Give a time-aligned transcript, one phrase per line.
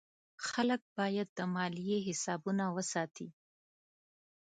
[0.49, 3.27] خلک باید د مالیې حسابونه وساتي.